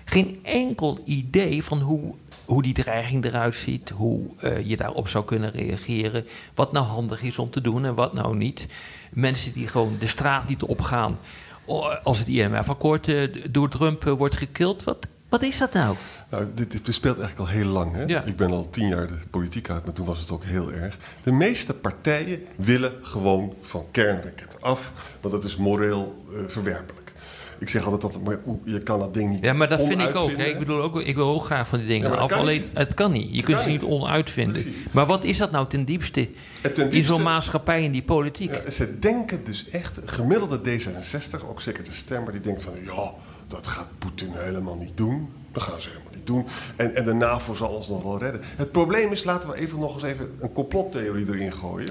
[0.06, 5.26] Geen enkel idee van hoe, hoe die dreiging eruit ziet, hoe eh, je daarop zou
[5.26, 8.68] kunnen reageren, wat nou handig is om te doen en wat nou niet.
[9.12, 11.18] Mensen die gewoon de straat niet opgaan
[12.04, 14.84] als het IMF-akkoord eh, door Trump wordt gekild.
[14.84, 15.96] Wat, wat is dat nou?
[16.30, 17.94] Nou, dit, dit speelt eigenlijk al heel lang.
[17.94, 18.04] Hè?
[18.04, 18.24] Ja.
[18.24, 20.98] Ik ben al tien jaar de politiek uit, maar toen was het ook heel erg.
[21.24, 27.10] De meeste partijen willen gewoon van kernraketten af, want dat is moreel eh, verwerpelijk.
[27.60, 30.16] Ik zeg altijd, dat, maar je kan dat ding niet Ja, maar dat vind ik
[30.16, 30.32] ook.
[30.32, 30.44] Hè.
[30.44, 32.32] Ik bedoel ook, ik wil ook graag van die dingen Ja, af.
[32.32, 32.70] Alleen, niet.
[32.74, 33.36] het kan niet.
[33.36, 34.62] Je kunt ze niet onuitvinden.
[34.62, 34.84] Precies.
[34.92, 36.30] Maar wat is dat nou ten diepste,
[36.90, 38.56] in zo'n maatschappij, in die politiek?
[38.64, 43.12] Ja, ze denken dus echt, gemiddelde D66, ook zeker de stemmer, die denkt van ja,
[43.50, 45.34] dat gaat Poetin helemaal niet doen.
[45.52, 46.48] Dat gaan ze helemaal niet doen.
[46.76, 48.42] En, en de NAVO zal ons nog wel redden.
[48.44, 51.90] Het probleem is, laten we even nog eens even een complottheorie erin gooien.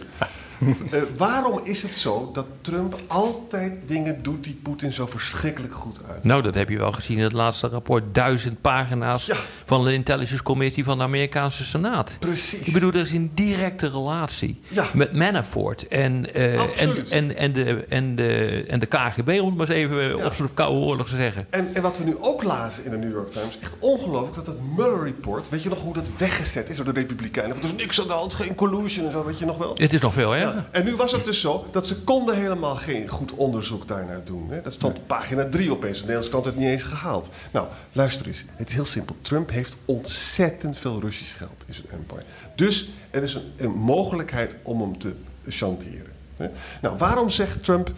[0.90, 5.98] Eh, waarom is het zo dat Trump altijd dingen doet die Poetin zo verschrikkelijk goed
[6.08, 6.24] uit?
[6.24, 8.14] Nou, dat heb je wel gezien in het laatste rapport.
[8.14, 9.36] Duizend pagina's Ja.
[9.64, 12.16] van de Intelligence Committee van de Amerikaanse Senaat.
[12.18, 12.60] Precies.
[12.66, 14.84] Ik bedoel, er is een directe relatie Ja.
[14.94, 19.56] met Manafort en, eh, en, en, en, de, en, de, en de KGB, om het
[19.56, 21.46] maar eens even op zo'n koude oorlog te zeggen.
[21.50, 24.46] En, en wat we nu ook lazen in de New York Times, echt ongelooflijk dat
[24.46, 27.52] het Mueller Report, weet je nog hoe dat weggezet is door de Republikeinen?
[27.52, 29.72] Want er is niks aan de hand, geen collusion en zo, weet je nog wel?
[29.76, 30.47] Het is nog veel, hè?
[30.54, 34.24] Ja, en nu was het dus zo dat ze konden helemaal geen goed onderzoek daarnaar
[34.24, 34.50] doen.
[34.50, 34.62] Hè.
[34.62, 35.92] Dat stond op pagina 3 opeens.
[35.92, 37.30] De Nederlandse kant heeft het niet eens gehaald.
[37.50, 38.44] Nou, luister eens.
[38.56, 39.16] Het is heel simpel.
[39.20, 42.22] Trump heeft ontzettend veel Russisch geld in zijn empire.
[42.54, 45.12] Dus er is een, een mogelijkheid om hem te
[45.48, 46.12] chanteren.
[46.36, 46.48] hè.
[46.82, 47.92] Nou, waarom zegt Trump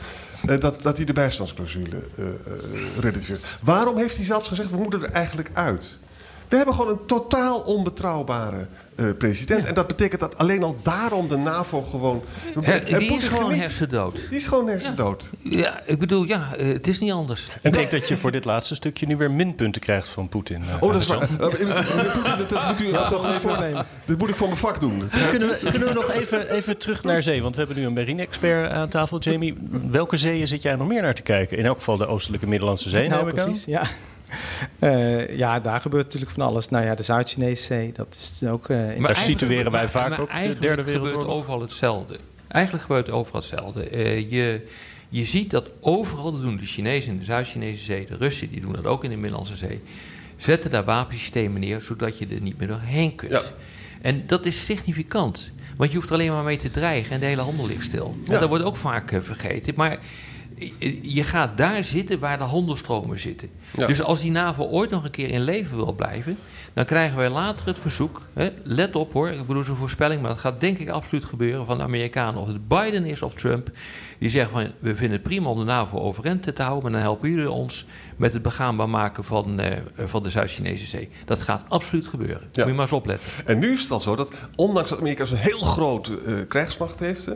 [0.47, 2.33] eh, dat, dat hij de bijstandsclausule eh eh,
[3.01, 3.47] reditveert?
[3.63, 5.99] Waarom heeft hij zelfs gezegd, we moeten er eigenlijk uit?
[6.51, 9.65] We hebben gewoon een totaal onbetrouwbare eh, president.
[9.67, 12.23] En dat betekent dat alleen al daarom de NAVO gewoon...
[12.65, 14.15] En die is gewoon hersendood.
[14.29, 15.31] Die is gewoon hersendood.
[15.39, 17.49] Ja, ik bedoel, ja, eh, het is niet anders.
[17.63, 20.63] Ik denk dat je voor dit laatste stukje nu weer minpunten krijgt van Poetin.
[20.71, 21.29] eh, Oh, dat is waar.
[21.39, 21.69] Poetin,
[22.39, 23.87] dat, dat moet u Dat wel goed voornemen.
[24.05, 25.11] Dit moet ik voor mijn vak doen.
[25.31, 27.43] Kunnen we, kunnen we nog even, even terug naar zee?
[27.43, 29.19] Want we hebben nu een marine-expert aan tafel.
[29.19, 29.55] Jamie,
[29.91, 31.59] welke zeeën zit jij nog meer naar te kijken?
[31.59, 33.45] In elk geval de oostelijke Middellandse Zee, nou, neem ik aan.
[33.45, 33.83] precies, ja.
[34.81, 36.69] Eh, ja, daar gebeurt natuurlijk van alles.
[36.69, 38.69] Nou ja, de Zuid-Chinese Zee, dat is ook...
[38.69, 39.07] eh, interessant.
[39.07, 41.35] Daar situeren wij vaak maar ook de derde gebeurt wereldoorlog.
[41.35, 42.16] overal hetzelfde.
[42.49, 43.88] Eigenlijk gebeurt overal hetzelfde.
[43.88, 44.66] Eh, je,
[45.09, 48.61] je ziet dat overal, dat doen de Chinezen in de Zuid-Chinese Zee, de Russen die
[48.61, 49.81] doen dat ook in de Middellandse Zee,
[50.37, 53.33] zetten daar wapensystemen neer zodat je er niet meer doorheen kunt.
[53.33, 53.43] Ja.
[54.03, 55.51] En dat is significant.
[55.77, 58.16] Want je hoeft er alleen maar mee te dreigen en de hele handel ligt stil.
[58.27, 59.75] En dat wordt ook vaak eh, vergeten.
[59.77, 59.99] Maar eh,
[61.03, 63.51] je gaat daar zitten waar de handelstromen zitten.
[63.77, 63.87] Ja.
[63.87, 66.38] Dus als die NAVO ooit nog een keer in leven wil blijven,
[66.73, 68.27] dan krijgen wij later het verzoek.
[68.33, 71.66] Hè, let op hoor, ik bedoel zo'n voorspelling, maar dat gaat denk ik absoluut gebeuren
[71.66, 72.40] van de Amerikanen.
[72.40, 73.70] Of het Biden is of Trump.
[74.18, 77.01] Die zeggen van we vinden het prima om de NAVO overeind te houden, maar dan
[77.01, 81.09] helpen jullie ons met het begaanbaar maken van, eh, van de Zuid-Chinese Zee.
[81.25, 82.49] Dat gaat absoluut gebeuren.
[82.55, 83.31] Moet je maar eens opletten.
[83.44, 87.01] En nu is het al zo dat, ondanks dat Amerika zo'n heel grote eh, krijgsmacht
[87.01, 87.29] heeft...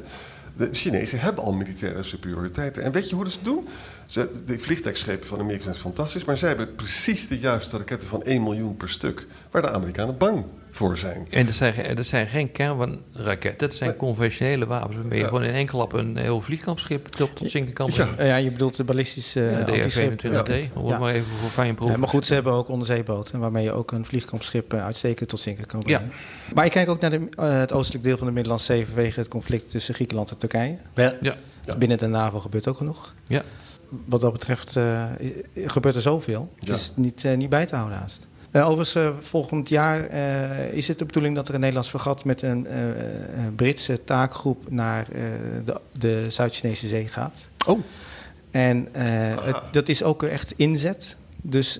[0.56, 2.82] de Chinezen hebben al militaire superioriteiten.
[2.82, 3.68] En weet je hoe ze het doen?
[4.06, 6.24] Ze, de vliegtuigschepen van Amerika zijn fantastisch...
[6.24, 9.26] maar zij hebben precies de juiste raketten van 1 miljoen per stuk...
[9.50, 11.26] waar de Amerikanen bang voor zijn.
[11.30, 14.94] En dat zijn, dat zijn geen kernraketten, dat zijn conventionele wapens.
[14.96, 15.28] Waarmee je Ja.
[15.28, 17.92] gewoon in één klap een heel vliegkampschip tot, tot zinken kan Ja.
[17.94, 18.18] brengen.
[18.18, 20.20] Eh, ja, je bedoelt de ballistische uh, de antischip.
[20.20, 20.26] R-27D,
[20.74, 20.98] om het Ja.
[20.98, 21.94] maar even voor fijn proeven.
[21.94, 25.40] Ja, maar goed, ze hebben ook onderzeeboten waarmee je ook een vliegkampschip eh, uitstekend tot
[25.40, 26.12] zinken kan brengen.
[26.54, 29.20] Maar ik kijk ook naar de, eh, het oostelijk deel van de Middellandse Zee vanwege
[29.20, 30.78] het conflict tussen Griekenland en Turkije.
[30.94, 31.14] Ja.
[31.20, 31.36] Ja.
[31.66, 31.76] Ja.
[31.76, 33.14] Binnen de NAVO gebeurt ook genoeg.
[33.24, 33.42] Ja.
[34.04, 35.10] Wat dat betreft eh,
[35.54, 36.52] gebeurt er zoveel.
[36.58, 38.26] Het is niet, eh, niet bij te houden haast.
[38.50, 40.10] Eh, overigens, volgend jaar
[40.72, 42.66] is het de bedoeling dat er een Nederlands vergat met een
[43.56, 45.06] Britse taakgroep naar
[45.64, 47.48] de, de Zuid-Chinese Zee gaat.
[47.66, 47.80] Oh.
[48.50, 51.16] En het- dat is ook echt inzet.
[51.42, 51.78] Dus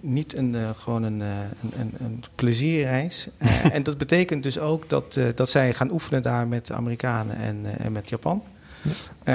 [0.00, 3.28] niet een, gewoon een, een, een, plezierreis.
[3.72, 7.78] En dat betekent dus ook dat, dat zij gaan oefenen daar met de Amerikanen en,
[7.78, 8.42] en met Japan.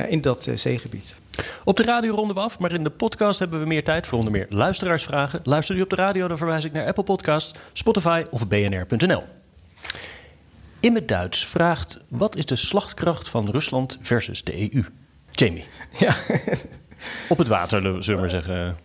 [0.08, 1.16] in dat zeegebied.
[1.64, 4.18] Op de radio ronden we af, maar in de podcast hebben we meer tijd voor
[4.18, 5.40] onder meer luisteraarsvragen.
[5.44, 9.24] Luister u op de radio, dan verwijs ik naar Apple Podcast, Spotify of bnr.nl.
[10.80, 14.84] In het Duits vraagt: wat is de slagkracht van Rusland versus de EU?
[15.32, 15.66] Jamie.
[16.00, 16.16] Ja.
[17.30, 18.78] Op het water, zullen we maar zeggen.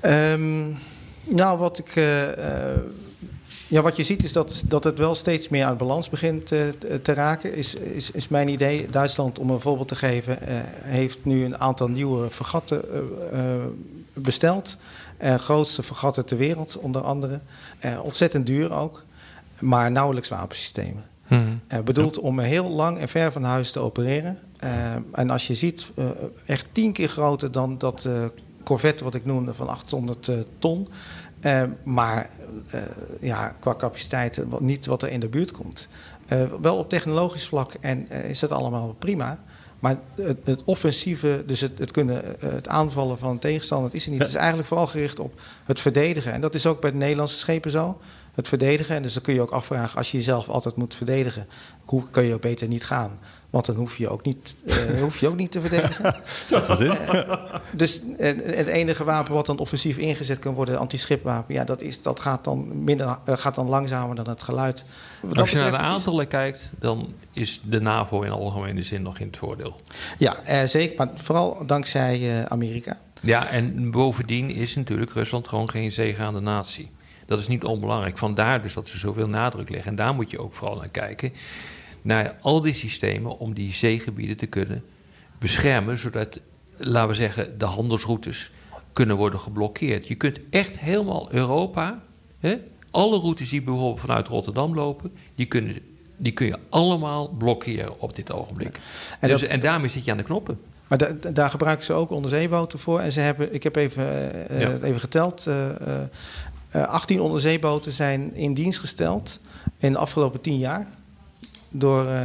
[0.00, 0.68] Ehm,
[1.24, 2.80] nou, wat, ik, eh, eh,
[3.68, 6.60] ja, wat je ziet is dat, dat het wel steeds meer uit balans begint eh,
[6.78, 7.54] te- te raken.
[7.54, 8.86] Is, is, is mijn idee.
[8.90, 13.60] Duitsland, om een voorbeeld te geven, eh, heeft nu een aantal nieuwe vergatten eh, eh,
[14.14, 14.76] besteld.
[15.36, 17.40] Grootste vergatten ter wereld, onder andere.
[18.02, 19.04] Ontzettend duur ook,
[19.60, 21.04] maar nauwelijks wapensystemen.
[21.68, 24.38] Eh, bedoeld om heel lang en ver van huis te opereren.
[25.12, 25.86] En als je ziet,
[26.46, 28.08] echt tien keer groter dan dat
[28.64, 30.88] Corvette wat ik noemde van 800 eh, ton.
[31.46, 32.30] Uh, maar
[32.74, 32.82] uh,
[33.20, 35.88] ja, qua capaciteit niet wat er in de buurt komt.
[36.60, 39.38] Wel op technologisch vlak en is dat allemaal prima.
[39.78, 44.10] Maar het, het offensieve, dus het, het, kunnen, het aanvallen van tegenstander, dat is er
[44.10, 44.20] niet.
[44.24, 46.32] Het is eigenlijk vooral gericht op het verdedigen.
[46.32, 48.00] En dat is ook bij de Nederlandse schepen zo.
[48.34, 48.96] Het verdedigen.
[48.96, 51.46] En dus dan kun je ook afvragen, als je jezelf altijd moet verdedigen,
[51.84, 53.18] hoe kun je ook beter niet gaan?
[53.56, 56.14] Want dan hoef je ook niet, uh, hoef je ook niet te verdedigen.
[56.48, 57.14] dat was het.
[57.14, 57.32] Uh,
[57.72, 62.02] dus uh, het enige wapen wat dan offensief ingezet kan worden, antischipwapen, ja, dat, is,
[62.02, 64.84] dat gaat, dan minder, gaat dan langzamer dan het geluid.
[65.20, 66.28] Wat Als je naar de aantallen is...
[66.30, 69.80] kijkt, dan is de NAVO in algemene zin nog in het voordeel.
[70.18, 70.96] Ja, zeker.
[70.96, 73.00] Maar vooral dankzij Amerika.
[73.22, 76.90] Ja, en bovendien is natuurlijk Rusland gewoon geen zeegaande natie.
[77.26, 78.18] Dat is niet onbelangrijk.
[78.18, 79.90] Vandaar dus dat ze zoveel nadruk leggen.
[79.90, 81.32] En daar moet je ook vooral naar kijken
[82.06, 84.84] naar al die systemen om die zeegebieden te kunnen
[85.38, 86.40] beschermen, zodat,
[86.76, 88.50] laten we zeggen, de handelsroutes
[88.92, 90.08] kunnen worden geblokkeerd.
[90.08, 92.02] Je kunt echt helemaal Europa,
[92.38, 92.56] hè,
[92.90, 95.78] alle routes die bijvoorbeeld vanuit Rotterdam lopen, die, kunnen,
[96.16, 98.78] die kun je allemaal blokkeren op dit ogenblik.
[99.20, 100.58] En, dus, en daarmee zit je aan de knoppen.
[100.86, 103.00] Maar da daar gebruiken ze ook onderzeeboten voor.
[103.00, 104.04] En ze hebben, ik heb even,
[104.50, 104.78] uh, ja.
[104.82, 109.40] even geteld, uh, 18 onderzeeboten zijn in dienst gesteld
[109.78, 110.86] in de afgelopen 10 jaar
[111.68, 112.20] door uh,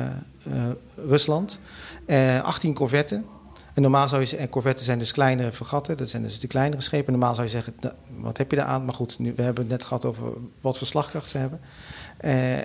[0.47, 0.63] uh,
[1.07, 1.59] Rusland.
[2.07, 3.25] Uh, eh, 18 corvetten.
[3.73, 6.81] En normaal zou je zeggen, corvetten zijn dus kleine vergatten, dat zijn dus de kleinere
[6.81, 7.11] schepen.
[7.11, 8.85] Normaal zou je zeggen, nou, wat heb je daar aan?
[8.85, 10.23] Maar goed, nu, we hebben het net gehad over
[10.61, 11.59] wat voor slagkracht ze hebben.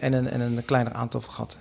[0.03, 1.59] en, een, en een kleiner aantal vergatten.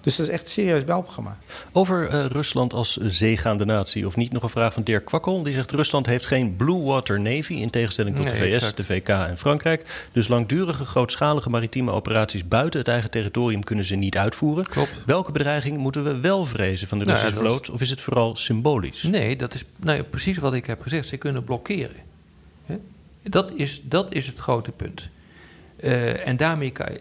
[0.00, 1.38] Dus dat is echt een serieus belprogramma.
[1.72, 4.32] Over uh, Rusland als zeegaande natie, of niet?
[4.32, 5.42] Nog een vraag van Dirk Kwakkel.
[5.42, 8.76] Die zegt: Rusland heeft geen Blue Water Navy, in tegenstelling tot nee, de VS, exact.
[8.76, 10.08] de VK en Frankrijk.
[10.12, 14.66] Dus langdurige, grootschalige maritieme operaties buiten het eigen territorium kunnen ze niet uitvoeren.
[14.66, 14.94] Klopt.
[15.06, 17.62] Welke bedreiging moeten we wel vrezen van de Russische nou, vloot?
[17.62, 17.70] Is...
[17.70, 19.02] Of is het vooral symbolisch?
[19.02, 21.08] Nee, dat is nou ja, precies wat ik heb gezegd.
[21.08, 22.06] Ze kunnen blokkeren.
[23.22, 25.08] Dat is, dat is het grote punt.
[25.80, 27.00] Uh, en daarmee kan je,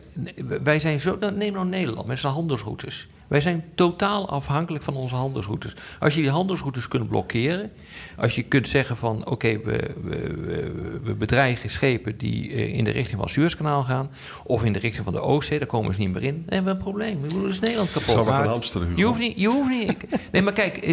[0.63, 3.07] wij zijn zo, neem nou Nederland met zijn handelsroutes.
[3.27, 5.75] Wij zijn totaal afhankelijk van onze handelsroutes.
[5.99, 7.71] Als je die handelsroutes kunt blokkeren,
[8.17, 10.71] als je kunt zeggen van oké, okay, we, we,
[11.03, 14.09] we, bedreigen schepen die uh, in de richting van het Suezkanaal gaan,
[14.43, 16.71] of in de richting van de Oostzee, daar komen ze niet meer in, dan hebben
[16.73, 17.21] we een probleem.
[17.21, 18.27] We moeten dus Nederland kapot.
[18.27, 20.05] Amsterdam, je hoeft niet, je hoeft niet.
[20.31, 20.85] nee, maar kijk,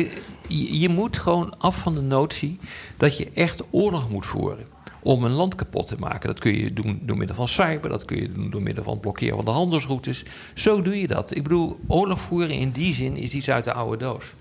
[0.49, 2.59] je, je moet gewoon af van de notie
[2.97, 4.74] dat je echt oorlog moet voeren
[5.05, 6.29] om een land kapot te maken.
[6.29, 8.93] Dat kun je doen door middel van cyber, dat kun je doen door middel van
[8.93, 10.25] het blokkeren van de handelsroutes.
[10.55, 11.37] Zo doe je dat.
[11.37, 14.35] Ik bedoel, oorlog voeren in die zin is iets uit de oude doos.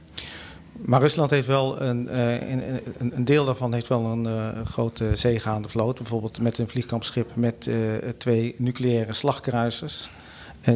[0.85, 5.15] Maar Rusland heeft wel een, uh, een, een, deel daarvan heeft wel een uh, grote
[5.15, 5.97] zeegaande vloot.
[5.97, 10.09] Bijvoorbeeld met een vliegkampschip met uh, twee nucleaire slagkruisers.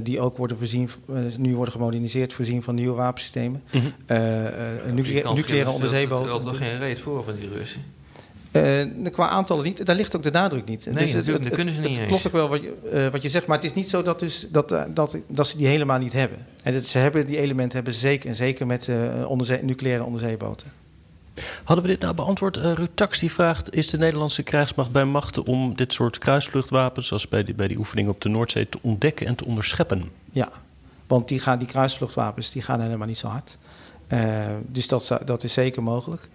[0.03, 0.89] die ook worden voorzien,
[1.37, 3.63] nu worden gemoderniseerd, voorzien van nieuwe wapensystemen.
[3.71, 3.93] Mm -hmm.
[4.95, 6.47] nucleaire, nucleaire onderzeeboten.
[6.47, 7.96] Er geen reet voor van die Russen.
[8.57, 10.85] Uh, qua aantallen niet, daar ligt ook de nadruk niet.
[10.85, 13.21] Nee, dus natuurlijk, het, kunnen ze niet Het klopt ook wel wat je, uh, wat
[13.21, 15.67] je zegt, maar het is niet zo dat, dus, dat, uh, dat, dat ze die
[15.67, 16.45] helemaal niet hebben.
[16.63, 18.89] En dat, ze hebben die elementen hebben ze zeker, en zeker met
[19.27, 20.71] onderzee, nucleaire onderzeeboten.
[21.63, 22.57] Hadden we dit nou beantwoord?
[22.57, 27.27] Ruud Tax die vraagt: Is de Nederlandse krijgsmacht bij machten om dit soort kruisvluchtwapens, zoals
[27.27, 30.09] bij die, bij die oefening op de Noordzee, te ontdekken en te onderscheppen?
[30.31, 30.49] Ja,
[31.07, 33.57] want die, gaan, die kruisvluchtwapens die gaan helemaal niet zo hard.
[34.67, 36.29] dus dat, dat is zeker mogelijk.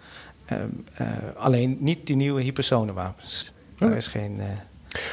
[0.53, 0.63] Uh,
[1.01, 3.53] uh, alleen niet die nieuwe hypersonenwapens.
[3.77, 3.97] Daar oh.
[3.97, 4.45] is geen uh,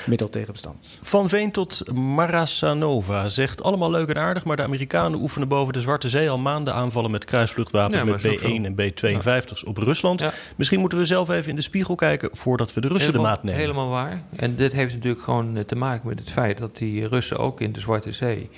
[0.06, 1.00] middel tegen bestand.
[1.02, 5.82] Van Veen tot Marasanova zegt allemaal leuk en aardig, maar de Amerikanen oefenen boven de
[5.82, 10.20] Zwarte Zee al maanden aanvallen met kruisvluchtwapens ja, met B1 en B52's op Rusland.
[10.20, 10.34] Ja.
[10.56, 13.36] Misschien moeten we zelf even in de spiegel kijken voordat we de Russen helemaal, de
[13.36, 13.60] maat nemen.
[13.60, 14.24] Helemaal waar.
[14.36, 17.72] En dit heeft natuurlijk gewoon te maken met het feit dat die Russen ook in
[17.72, 18.50] de Zwarte Zee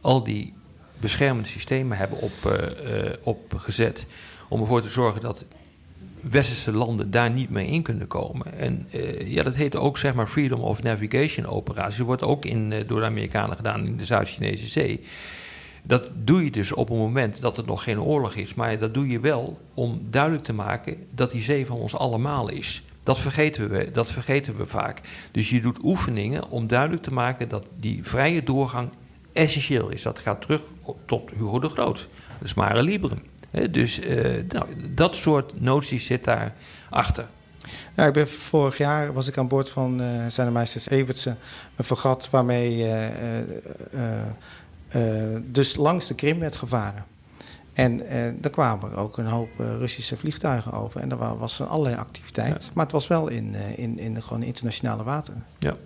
[0.00, 0.54] al die
[1.00, 2.32] beschermende systemen hebben op,
[3.22, 4.06] opgezet
[4.48, 5.44] om ervoor te zorgen dat
[6.30, 8.58] westerse landen daar niet mee in kunnen komen.
[8.58, 11.96] En uh, ja, dat heet ook zeg maar Freedom of Navigation operatie.
[11.96, 15.00] Dat wordt ook in, uh, door de Amerikanen gedaan in de Zuid-Chinese Zee.
[15.82, 18.54] Dat doe je dus op een moment dat het nog geen oorlog is.
[18.54, 22.50] Maar dat doe je wel om duidelijk te maken dat die zee van ons allemaal
[22.50, 22.82] is.
[23.02, 25.00] Dat vergeten we, dat vergeten we vaak.
[25.32, 28.88] Dus je doet oefeningen om duidelijk te maken dat die vrije doorgang
[29.32, 30.02] essentieel is.
[30.02, 30.60] Dat gaat terug
[31.06, 32.08] tot Hugo de Groot.
[32.38, 33.22] Dat is Mare Liberum
[33.70, 36.52] dus uh, nou, dat soort noties zit daar
[36.90, 37.26] achter.
[37.94, 41.38] Ja, ik ben vorig jaar was ik aan boord van uh, zijn meesters Evertsen,
[41.76, 42.86] een vergat waarmee
[43.94, 44.08] uh,
[45.44, 47.04] dus langs de Krim werd gevaren.
[47.72, 48.02] En
[48.40, 51.00] daar kwamen er ook een hoop Russische vliegtuigen over.
[51.00, 52.64] En er was van allerlei activiteit.
[52.64, 52.70] Ja.
[52.74, 55.44] Maar het was wel in, in, in de gewoon internationale wateren.
[55.58, 55.76] Ja.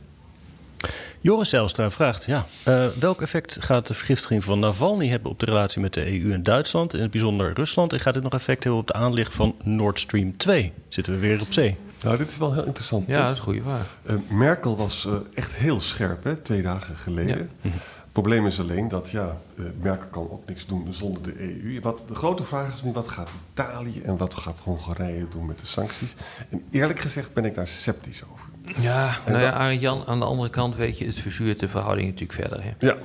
[1.21, 5.47] Joris Zijlstra vraagt: ja, uh, welk effect gaat de vergiftiging van Navalny hebben op de
[5.47, 7.93] relatie met de EU en Duitsland, in het bijzonder Rusland?
[7.93, 10.73] En gaat dit nog effect hebben op de aanleg van Nord Stream 2?
[10.89, 11.77] Zitten we weer op zee?
[12.03, 13.23] Nou, dit is wel heel interessant Ja, punt.
[13.23, 13.99] dat is een goede vraag.
[14.03, 17.51] Eh, Merkel was eh, echt heel scherp, hè, twee dagen geleden.
[17.61, 21.81] Het probleem is alleen dat ja, eh, Merkel kan ook niks doen zonder de EU.
[21.81, 25.59] Wat, de grote vraag is nu, wat gaat Italië en wat gaat Hongarije doen met
[25.59, 26.15] de sancties?
[26.51, 28.48] En eerlijk gezegd ben ik daar sceptisch over.
[28.81, 31.61] Ja, En nou ja, dat- Arend Jan, aan de andere kant weet je, het verzuurt
[31.61, 32.63] de verhouding natuurlijk verder.
[32.65, 32.71] Hè.
[32.79, 32.97] Ja,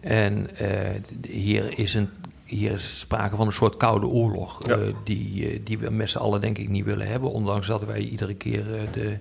[0.00, 0.68] En eh,
[1.28, 2.08] hier, is een,
[2.44, 4.66] hier is sprake van een soort koude oorlog.
[4.66, 4.74] Ja.
[4.76, 7.30] eh, die, eh, die we met z'n allen denk ik niet willen hebben.
[7.30, 9.18] Ondanks dat wij iedere keer de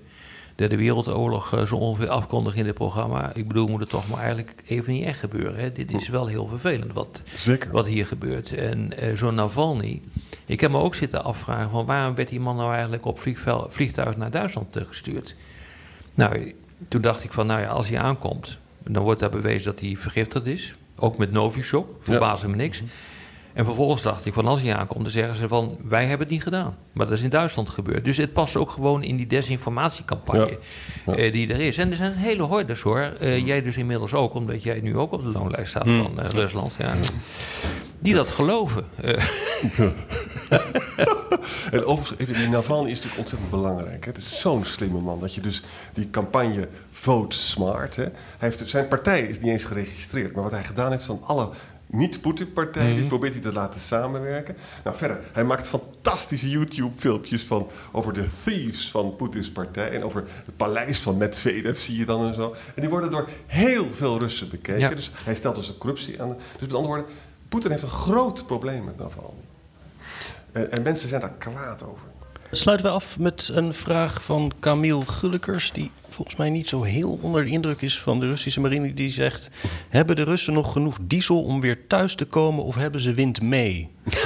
[0.55, 3.31] derde wereldoorlog zo ongeveer afkondigen in dit programma.
[3.33, 5.55] Ik bedoel, moet het toch maar eigenlijk even niet echt gebeuren.
[5.59, 5.71] Hè?
[5.71, 7.71] Dit is wel heel vervelend wat, zeker.
[7.71, 8.51] wat hier gebeurt.
[8.55, 10.01] En eh, zo'n Navalny.
[10.45, 13.19] Ik heb me ook zitten afvragen van waarom werd die man nou eigenlijk op
[13.69, 15.35] vliegtuig naar Duitsland gestuurd.
[16.13, 16.53] Nou,
[16.87, 19.95] toen dacht ik van, nou ja, als hij aankomt, dan wordt daar bewezen dat hij
[19.97, 20.75] vergiftigd is.
[20.95, 22.83] Ook met Novichok, verbaasde me niks.
[23.53, 26.29] En vervolgens dacht ik van, als hij aankomt, dan zeggen ze van, wij hebben het
[26.29, 26.75] niet gedaan.
[26.91, 28.05] Maar dat is in Duitsland gebeurd.
[28.05, 30.57] Dus het past ook gewoon in die desinformatiecampagne
[31.05, 31.13] Ja.
[31.13, 31.77] eh, die er is.
[31.77, 32.99] En er zijn hele hordes hoor.
[32.99, 36.29] Eh, Jij dus inmiddels ook, omdat jij nu ook op de loonlijst staat van eh,
[36.29, 36.73] Rusland.
[36.77, 36.93] Ja.
[38.03, 38.85] Die dat geloven.
[40.49, 40.59] Eh,
[41.71, 44.05] En overigens, die Navalny is natuurlijk ontzettend belangrijk.
[44.05, 44.11] Hè?
[44.11, 45.63] Het is zo'n slimme man dat je dus
[45.93, 47.95] die campagne Vote Smart...
[47.95, 48.03] Hè?
[48.03, 50.33] Hij heeft, zijn partij is niet eens geregistreerd.
[50.33, 51.49] Maar wat hij gedaan heeft van alle
[51.85, 52.95] niet-Poetin-partijen...
[52.95, 54.55] die probeert hij te laten samenwerken.
[54.83, 57.67] Nou, verder, hij maakt fantastische YouTube-filmpjes van...
[57.91, 59.91] over de thieves van Poetins partij...
[59.91, 62.55] en over het paleis van Medvedev zie je dan en zo.
[62.75, 64.79] En die worden door heel veel Russen bekeken.
[64.79, 64.89] Ja.
[64.89, 66.29] Dus hij stelt dus de corruptie aan.
[66.29, 67.05] Dus met andere woorden,
[67.53, 69.43] Poetin heeft een groot probleem met Navalny.
[70.51, 72.07] En, en mensen zijn daar kwaad over.
[72.51, 77.19] Sluiten we af met een vraag van Camille Gullekers, die volgens mij niet zo heel
[77.21, 78.93] onder de indruk is van de Russische marine.
[78.93, 79.49] Die zegt:
[79.89, 83.41] Hebben de Russen nog genoeg diesel om weer thuis te komen of hebben ze wind
[83.41, 83.89] mee?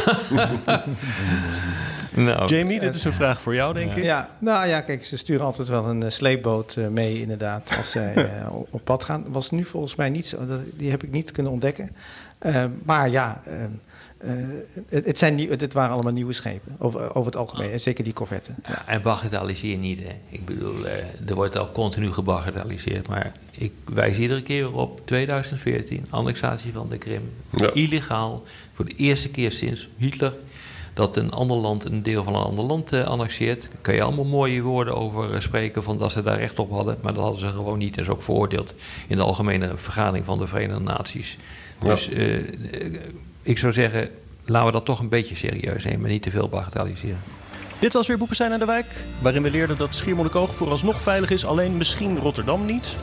[2.18, 4.04] nou, Jamie, dit is een vraag voor jou, denk ik.
[4.04, 7.92] Ja, nou ja, kijk, ze sturen altijd wel een eh, sleepboot eh, mee, inderdaad, als
[7.92, 9.26] zij eh, op- pad gaan.
[9.32, 11.90] Was nu volgens mij niet zo, dat, die heb ik niet kunnen ontdekken.
[12.40, 14.32] Eh, maar ja, eh,
[14.88, 18.04] het, het, zijn nieuw, het waren allemaal nieuwe schepen, over, over het algemeen, en zeker
[18.04, 18.56] die corvetten.
[18.68, 20.00] Ja, en bagatelliseer niet.
[20.00, 20.14] Hè.
[20.30, 20.94] Ik bedoel, eh,
[21.28, 23.08] er wordt al continu gebagatelliseerd.
[23.08, 27.32] Maar ik wijs iedere keer weer op 2014, annexatie van de Krim.
[27.52, 27.72] Ja.
[27.74, 30.34] Illegaal, voor de eerste keer sinds Hitler...
[30.98, 33.62] dat een ander land een deel van een ander land eh, annexeert.
[33.62, 35.84] Daar kan je allemaal mooie woorden over eh, spreken...
[35.84, 36.98] van dat ze daar recht op hadden.
[37.02, 37.96] Maar dat hadden ze gewoon niet.
[37.96, 38.74] Dat is ook veroordeeld
[39.08, 41.38] in de Algemene Vergadering van de Verenigde Naties.
[41.82, 41.88] Ja.
[41.88, 42.38] Dus eh,
[43.42, 44.10] ik zou zeggen...
[44.46, 46.06] laten we dat toch een beetje serieus nemen...
[46.06, 47.20] en niet te veel bagatelliseren.
[47.80, 48.86] Dit was weer Boekenstein aan de Wijk,
[49.20, 52.98] waarin we leerden dat Schiermonnikoog vooralsnog veilig is, alleen misschien Rotterdam niet.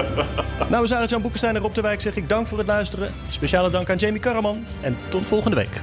[0.70, 3.12] Namens Arend-Jan Boekenstein en Rob de Wijk zeg ik dank voor het luisteren.
[3.28, 5.82] Speciale dank aan Jamie Karaman en tot volgende week.